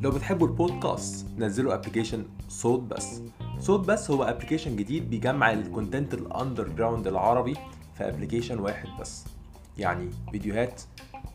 [0.00, 3.20] لو بتحبوا البودكاست نزلوا application صوت بس.
[3.58, 7.54] صوت بس هو application جديد بيجمع ال content ال underground العربي
[7.94, 9.24] في application واحد بس.
[9.78, 10.82] يعني فيديوهات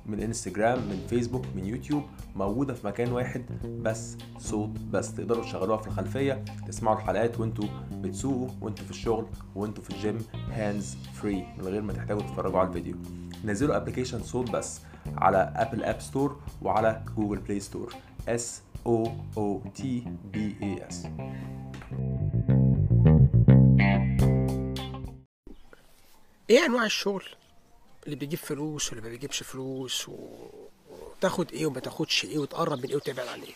[0.05, 2.03] من انستجرام من فيسبوك من يوتيوب
[2.35, 3.45] موجودة في مكان واحد
[3.81, 4.17] بس.
[4.37, 9.25] صوت بس تقدروا تشغلوها في الخلفية تسمعوا الحلقات وانتوا بتسوقوا وانتوا في الشغل
[9.55, 10.17] وانتوا في الجيم
[10.51, 12.95] hands free من غير ما تحتاجوا تتفرجوا على الفيديو.
[13.45, 14.81] نزلوا application صوت بس.
[15.17, 17.93] على Apple App Store وعلى Google Play Store
[18.27, 19.83] S O O T
[20.33, 20.95] B A S.
[26.49, 27.23] إيه أنواع الشغل
[28.05, 30.09] اللي بيجيب فلوس واللي ما بيجيبش فلوس.
[30.09, 33.53] وتاخد إيه وما تاخدش إيه وتقرب من إيه وتبعد عن إيه؟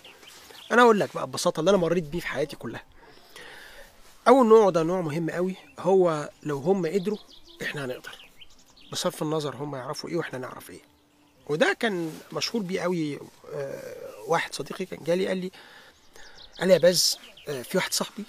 [0.72, 2.84] أنا أقول لك بقى ببساطة اللي أنا مريت بيه في حياتي كلها.
[4.28, 7.18] أول نوع ده نوع مهم قوي هو لو هم قدروا
[7.62, 8.26] إحنا هنقدر.
[8.92, 10.82] بصرف النظر هم يعرفوا إيه وإحنا نعرف إيه.
[11.50, 13.20] وده كان مشهور بيه قوي
[13.54, 13.96] آه،
[14.28, 15.52] واحد صديقي كان جالي قال لي
[16.60, 18.24] قال لي يا باز آه، في واحد صاحبي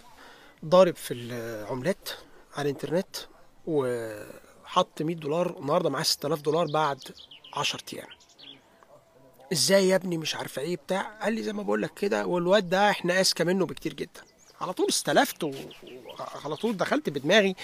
[0.65, 2.09] ضارب في العملات
[2.57, 3.17] على الإنترنت
[3.67, 6.99] وحط 100 دولار النهارده معاه 6000 دولار بعد
[7.55, 8.09] 10 أيام.
[9.53, 12.69] إزاي يا ابني مش عارفه إيه بتاع؟ قال لي زي ما بقول لك كده والواد
[12.69, 14.21] ده إحنا اذكى منه بكتير جدا.
[14.61, 17.57] على طول استلفت وعلى طول دخلت بدماغي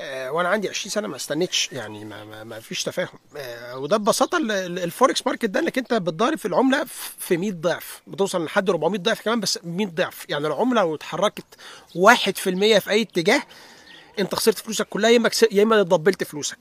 [0.00, 3.18] آه، وأنا عندي 20 سنة ما استنيتش يعني ما, ما, ما فيش تفاهم.
[3.36, 6.84] آه، وده ببساطة ال- ال- ال forex market ده إنك أنت بتضارب في العملة
[7.18, 10.26] في 100 ضعف بتوصل لحد 400 ضعف كمان بس 100 ضعف.
[10.28, 11.44] يعني العملة لو اتحركت
[11.94, 13.42] 1% في أي اتجاه
[14.18, 16.58] أنت خسرت فلوسك كلها يا إما يا إما دبلت فلوسك.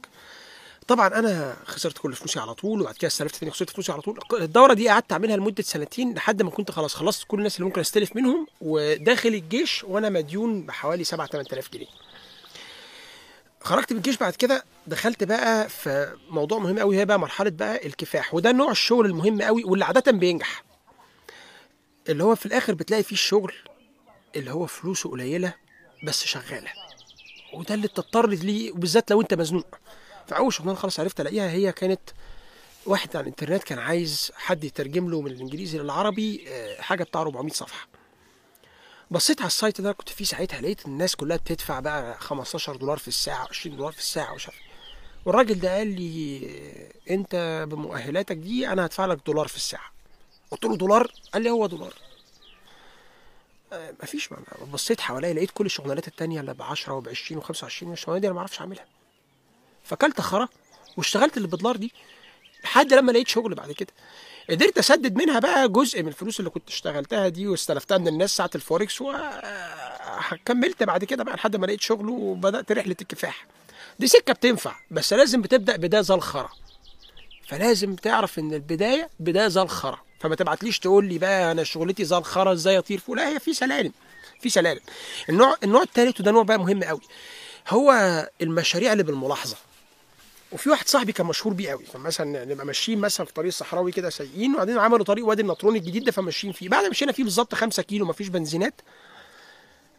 [0.88, 4.20] طبعا أنا خسرت كل فلوسي على طول وبعد كده استلفت تاني خسرت فلوسي على طول.
[4.34, 7.82] الدورة دي قعدت أعملها لمدة سنتين لحد ما كنت خلاص خلصت كل الناس اللي ممكن
[7.82, 11.86] أستلف منهم وداخل الجيش وأنا مديون بحوالي 7 8000 جنيه.
[13.62, 17.86] خرجت من الجيش بعد كده دخلت بقى في موضوع مهم قوي هي بقى مرحلة بقى
[17.88, 20.64] الكفاح وده نوع الشغل المهم قوي واللي عادة بينجح.
[22.10, 23.54] اللي هو في الآخر بتلاقي فيه الشغل
[24.36, 25.54] اللي هو فلوسه قليلة
[26.04, 26.70] بس شغالة
[27.54, 29.76] وده اللي بتضطر ليه وبالذات لو أنت مزنوق.
[30.28, 32.00] فاول شغلانة خلاص عرفت ألاقيها هي كانت
[32.86, 37.54] واحد على الإنترنت كان عايز حد يترجم له من الإنجليزي للعربي آه، حاجة بتاع 400
[37.54, 37.88] صفحة.
[39.12, 42.98] بصيت على السايت اللي أنا كنت فيه ساعتها لقيت الناس كلها بتدفع بقى 15 دولار
[42.98, 44.68] في الساعة 20 دولار في الساعة ومش عارف إيه.
[45.26, 46.42] والراجل ده قال لي
[47.08, 49.92] آه، أنت بمؤهلاتك دي أنا هدفع لك دولار في الساعة.
[50.52, 51.94] قلت له دولار؟ قال لي هو دولار.
[53.74, 54.30] آه، مفيش
[54.74, 58.28] بصيت حواليا لقيت كل الشغلانات التانية اللي ب 10 وب 20 و 25 الشغلانات دي
[58.28, 58.86] أنا ما أعرفش أعملها.
[59.84, 60.48] فكلت خرا
[60.98, 61.92] واشتغلت اللي بدولار دي
[62.64, 63.94] لحد لما لقيت شغل بعد كده.
[64.50, 68.50] قدرت أسدد منها بقى جزء من الفلوس اللي كنت اشتغلتها دي واستلفتها من الناس ساعة
[68.56, 73.46] الفوركس وكملت بعد كده بقى لحد ما لقيت شغل وبدأت رحلة الكفاح.
[74.00, 76.50] دي سكة بتنفع بس لازم بتبدأ بدايه زي الخرا
[77.48, 82.18] فلازم تعرف إن البداية بدايه زي الخرا فما تبعتليش تقول لي بقى أنا شغلتي زي
[82.18, 83.16] الخرا إزاي أطير فوق.
[83.16, 83.92] لا هي في سلالم
[84.42, 84.82] في سلالم.
[85.30, 87.02] النوع النوع الثالث وده نوع بقى مهم قوي
[87.70, 87.94] هو
[88.42, 89.58] المشاريع اللي بالملاحظة.
[90.54, 93.92] وفي واحد صاحبي كان مشهور بيه قوي كان مثلا نبقى ماشيين مثلا في طريق صحراوي
[93.92, 96.70] كده سايقين وبعدين عملوا طريق وادي النطرون الجديد ده فماشيين فيه.
[96.70, 98.82] بعد ما مشينا فيه بالظبط 5 كيلو مفيش بنزينات.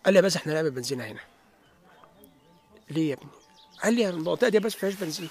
[0.05, 1.21] قال لي يا إحنا نعمل بنزينة هنا.
[2.91, 3.29] ليه يا ابني؟
[3.83, 5.29] قال لي المنطقة دي يا باشا فيهاش بنزين.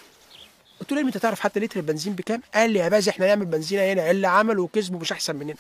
[0.80, 3.46] قلت له ابني أنت تعرف حتى لتر البنزين بكام؟ قال لي يا باشا إحنا نعمل
[3.46, 5.56] بنزينة هنا اللي عملوا وكسبوا مش أحسن مننا.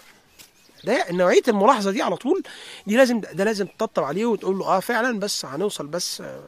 [0.83, 2.43] ده نوعية الملاحظة دي على طول
[2.87, 6.43] دي لازم ده لازم تطبطب عليه وتقول له آه فعلا بس هنوصل بس آه،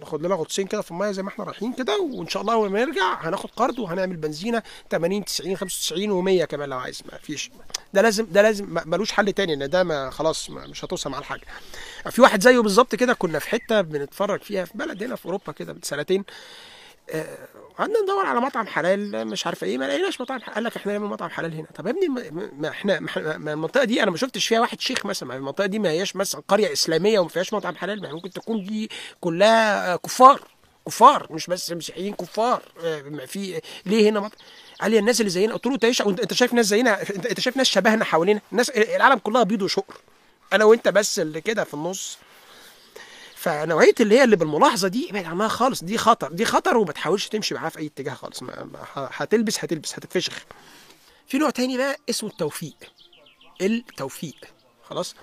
[0.00, 2.84] ناخد لنا غطسين كده في المية زي ما إحنا رايحين كده وإن شاء الله لما
[2.84, 7.50] نرجع هناخد قرض وهنعمل بنزينة 80 90 95 و100 كمان لو عايز ما فيش
[7.94, 11.18] ده لازم ده لازم ملوش حل تاني إن ده ما خلاص ما مش هتوصل مع
[11.18, 11.42] الحاجة.
[12.10, 15.52] في واحد زيه بالظبط كده كنا في حتة بنتفرج فيها في بلد هنا في أوروبا
[15.52, 16.24] كده من سنتين
[17.78, 20.38] قعدنا ندور على مطعم حلال مش عارف إيه ما لقيناش مطعم.
[20.38, 21.66] قال لك إحنا نعمل مطعم حلال هنا.
[21.74, 23.00] طب يا ابني ما- إحنا
[23.38, 25.36] ما المنطقة دي أنا ما شفتش فيها واحد شيخ مثلا.
[25.36, 28.02] المنطقة دي ما هياش مثلا قرية إسلامية وما فيهاش مطعم حلال.
[28.02, 28.90] ما ممكن تكون دي
[29.20, 30.40] كلها آه، كفار
[30.86, 32.62] كفار مش بس مسيحيين كفار.
[32.84, 34.38] آه، في ليه هنا مطعم
[34.80, 35.54] قال لي الناس اللي زينا.
[35.54, 35.84] قلت له أنت
[36.20, 39.94] أنت شايف ناس زينا؟ انت شايف ناس شبهنا حوالينا؟ الناس العالم كلها بيض وشقر.
[40.52, 42.18] أنا وأنت بس اللي كده في النص.
[43.40, 47.28] فنوعية اللي هي اللي بالملاحظة دي ابعد عنها خالص دي خطر دي خطر وما تحاولش
[47.28, 48.42] تمشي معاها في أي اتجاه خالص
[48.94, 50.44] هتلبس هتلبس هتتفشخ.
[51.26, 52.76] في نوع تاني بقى اسمه التوفيق
[53.62, 54.34] التوفيق
[54.82, 55.14] خلاص؟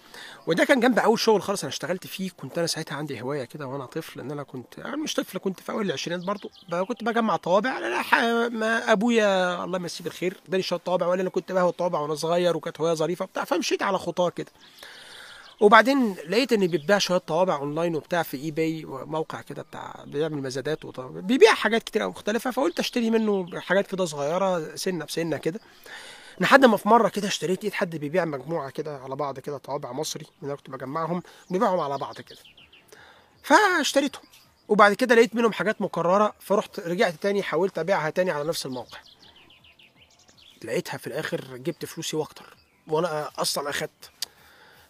[0.48, 3.68] وده كان جنب أول شغل خالص أنا اشتغلت فيه كنت أنا ساعتها عندي هواية كده
[3.68, 6.52] وأنا طفل إن أنا كنت أنا مش طفل كنت في أول العشرينات برضو
[6.88, 11.52] كنت بجمع طوابع أنا ما أبويا الله يمسيه بالخير اداني شوية طوابع ولا أنا كنت
[11.52, 14.52] بهوى الطوابع وأنا صغير وكانت هواية ظريفة بتاع فمشيت على خطاه كده.
[15.62, 20.86] وبعدين لقيت ان بيتباع شوية طوابع أونلاين وبتاع في eBay موقع كده بتاع بيعمل مزادات
[20.86, 21.20] وطوابع.
[21.20, 25.60] بيبيع حاجات كتير قوي مختلفة فقلت أشتري منه حاجات كده صغيرة سنة بسنة كده.
[26.40, 29.92] لحد ما في مرة كده اشتريت لقيت حد بيبيع مجموعة كده على بعض كده طوابع
[29.92, 32.40] مصري اللي كنت بجمعهم بيبيعهم على بعض كده.
[33.44, 34.24] فاشتريتهم.
[34.68, 38.98] وبعد كده لقيت منهم حاجات مكررة فرحت رجعت تاني حاولت أبيعها تاني على نفس الموقع.
[40.64, 42.56] لقيتها في الآخر جبت فلوسي وأكتر
[42.88, 44.10] وأنا أصلا أخدت.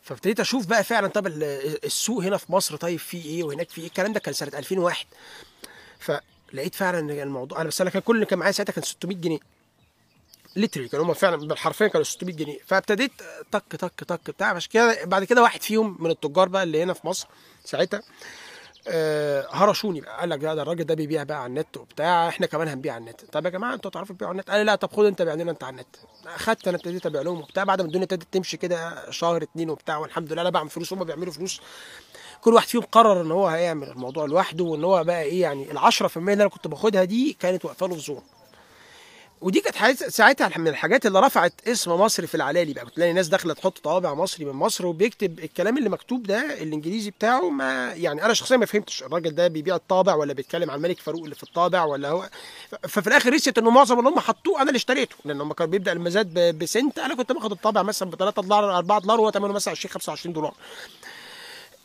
[0.07, 1.43] فابتديت أشوف بقى فعلا طب ال-
[1.85, 5.05] السوق هنا في مصر طيب فيه إيه وهناك فيه إيه؟ الكلام ده كان سنة 2001
[5.99, 9.17] فلقيت فعلا إن الموضوع أنا بس أنا كان كل اللي كان معايا ساعتها كان 600
[9.17, 9.39] جنيه.
[10.55, 12.57] literally كانوا هم فعلا بالحرفين كانوا 600 جنيه.
[12.65, 13.11] فابتديت
[13.51, 16.93] تك تك تك بتاع عشان كده بعد كده واحد فيهم من التجار بقى اللي هنا
[16.93, 17.27] في مصر
[17.65, 18.01] ساعتها
[19.51, 20.19] هرشوني بقى.
[20.19, 23.25] قال لك ده الراجل ده بيبيع بقى على النت وبتاع إحنا كمان هنبيع على النت.
[23.31, 25.51] طب يا جماعة أنتوا تعرفوا تبيعوا على النت؟ قال لا طب خد أنت بيع لنا
[25.51, 25.95] أنت على النت.
[26.27, 27.63] أخدت أنا ابتديت أبيع لهم وبتاع.
[27.63, 31.03] بعد ما الدنيا ابتدت تمشي كده شهر اتنين وبتاع والحمد لله أنا بعمل فلوس هم
[31.03, 31.61] بيعملوا فلوس.
[32.41, 35.77] كل واحد فيهم قرر إن هو هيعمل الموضوع لوحده وإن هو بقى إيه يعني ال
[35.79, 38.23] 10% اللي أنا كنت باخدها دي كانت واقفة له في زور.
[39.41, 42.85] ودي كانت ساعتها من الحاجات اللي رفعت اسم مصر في العلالي بقى.
[42.85, 47.11] كنت تلاقي ناس داخلة تحط طوابع مصري من مصر وبيكتب الكلام اللي مكتوب ده الإنجليزي
[47.11, 50.99] بتاعه ما يعني أنا شخصيا ما فهمتش الراجل ده بيبيع الطابع ولا بيتكلم عن الملك
[50.99, 52.29] فاروق اللي في الطابع ولا هو.
[52.89, 55.91] ففي الآخر رسيت إنه معظم اللي هم حطوه أنا اللي اشتريته لأن هم كان بيبدأ
[55.91, 59.71] المزاد بسنت أنا كنت باخد الطابع مثلا ب 3 دولار 4 دولار وهو ثمنه مثلا
[59.71, 60.53] 20 25 دولار.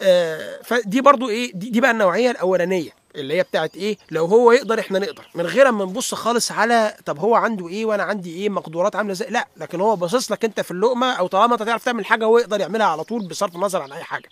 [0.02, 2.90] آه، فدي برضو إيه دي, دي بقى النوعية الأولانية.
[3.16, 5.26] اللي هي بتاعت إيه؟ لو هو يقدر إحنا نقدر.
[5.34, 9.12] من غير ما نبص خالص على طب هو عنده إيه وأنا عندي إيه مقدورات عاملة
[9.12, 12.24] إزاي؟ لأ لكن هو باصص لك أنت في اللقمة أو طالما أنت تعرف تعمل حاجة
[12.24, 14.28] هو يقدر يعملها على طول بصرف النظر عن أي حاجة.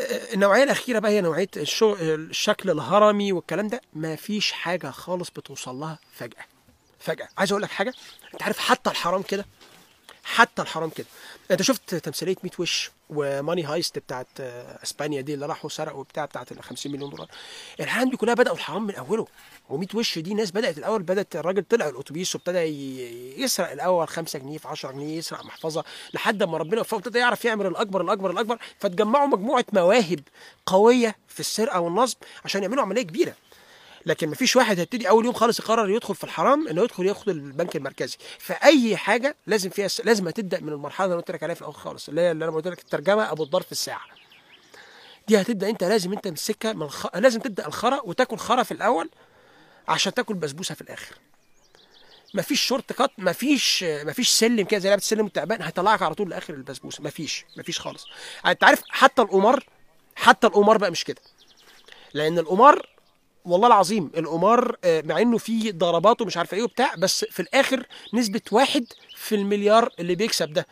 [0.00, 1.94] آه، النوعية الأخيرة بقى هي نوعية ال show...
[2.00, 6.44] الشكل الهرمي والكلام ده ما فيش حاجة خالص بتوصل لها فجأة.
[7.00, 7.28] فجأة.
[7.38, 7.94] عايز أقول لك حاجة
[8.34, 9.46] أنت عارف حتى الحرام كده؟
[10.24, 11.06] حتى الحرام كده.
[11.50, 16.04] أنت شفت تمثيلية 100 وش؟ و Money Heist بتاعت آه، إسبانيا دي اللي راحوا سرقوا
[16.04, 17.28] بتاع بتاعت ال 50 مليون دولار.
[17.80, 19.26] العالم دي كلها بدأوا الحرام من أوله.
[19.70, 22.58] و100 وش دي ناس بدأت الأول بدأت الراجل طلع الأتوبيس وابتدى
[23.42, 25.84] يسرق الأول 5 جنيه في 10 جنيه يسرق محفظة
[26.14, 28.58] لحد ما ربنا وفقه ابتدى يعرف يعمل الأكبر الأكبر الأكبر.
[28.78, 30.20] فتجمعوا مجموعة مواهب
[30.66, 33.34] قوية في السرقة والنصب عشان يعملوا عملية كبيرة.
[34.06, 37.76] لكن مفيش واحد هيبتدي أول يوم خالص يقرر يدخل في الحرام إنه يدخل ياخد البنك
[37.76, 38.16] المركزي.
[38.38, 41.74] فأي حاجة لازم فيها لازم هتبدأ من المرحلة اللي أنا قلت لك عليها في الأول
[41.74, 44.00] خالص اللي هي اللي أنا قلت لك الترجمة أبو الضرب في الساعة.
[45.28, 47.16] دي هتبدأ أنت لازم أنت السكه من الخ...
[47.16, 49.10] لازم تبدأ الخرا وتاكل خرا في الأول
[49.88, 51.14] عشان تاكل بسبوسة في الآخر.
[52.34, 56.54] مفيش شورت كات مفيش مفيش سلم كده زي لعبة السلم التعبان هيطلعك على طول لآخر
[56.54, 57.02] البسبوسة.
[57.04, 58.06] مفيش مفيش خالص.
[58.46, 59.64] أنت عارف حتى القمار
[60.16, 61.20] حتى القمار بقى مش كده.
[62.14, 62.86] لأن القمار
[63.44, 67.86] والله العظيم القمار آه، مع إنه فيه ضربات ومش عارف إيه وبتاع بس في الآخر
[68.14, 68.84] نسبة واحد
[69.16, 70.66] في المليار اللي بيكسب ده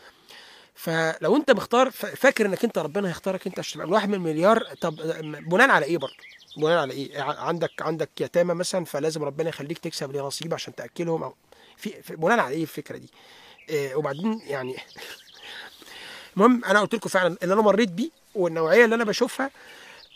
[0.74, 5.00] فلو أنت مختار فاكر إنك أنت ربنا هيختارك أنت عشان تبقى واحد من المليار طب
[5.00, 6.14] آه، بناء على إيه برضه؟
[6.56, 11.22] بناء على إيه؟ عندك عندك يتامى مثلا فلازم ربنا يخليك تكسب ليه نصيب عشان تأكلهم
[11.22, 11.34] أو
[11.76, 13.08] في في- بناء على إيه الفكرة دي؟
[13.70, 14.76] آه، وبعدين يعني
[16.36, 19.50] المهم أنا قلت لكم فعلا اللي أنا مريت بيه والنوعية اللي أنا بشوفها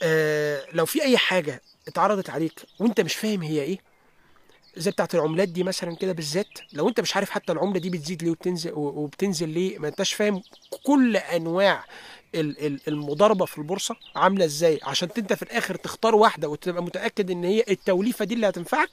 [0.02, 3.78] آه، لو في أي حاجة اتعرضت عليك وانت مش فاهم هي إيه؟
[4.76, 8.22] زي بتاعت العملات دي مثلا كده بالذات لو انت مش عارف حتى العملة دي بتزيد
[8.22, 10.42] ليه وبتنزل وبتنزل ليه ما انتش فاهم
[10.84, 11.84] كل انواع
[12.34, 14.80] ال- ال- المضاربة في البورصة عاملة إزاي.
[14.82, 18.90] عشان انت في الآخر تختار واحدة وتبقى متأكد ان هي التوليفة دي اللي هتنفعك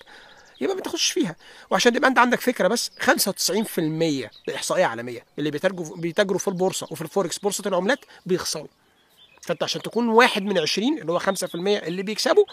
[0.62, 1.36] يبقى ما تاخدش فيها.
[1.72, 7.02] وعشان تبقى انت عندك فكرة بس 95% إحصائية عالمية اللي بيتاجروا بيتاجروا في البورصة وفي
[7.02, 7.38] الفوركس.
[7.40, 8.68] بورصة العملات بيخسروا.
[9.42, 11.24] فانت عشان تكون واحد من 20 اللي هو 5%
[11.56, 12.45] اللي بيكسبوا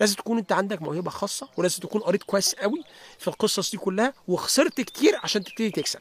[0.00, 2.84] لازم تكون انت عندك موهبة خاصة ولازم تكون قريت كويس قوي
[3.18, 6.00] في القصص دي كلها وخسرت كتير عشان تبتدي تكسب.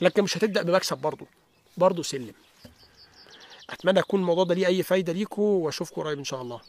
[0.00, 1.26] لكن مش هتبدأ بمكسب برضه
[1.76, 2.34] برضه سلم.
[3.70, 6.60] أتمنى يكون الموضوع ده ليه أي فايدة ليكم واشوفكم قريب إن شاء الله.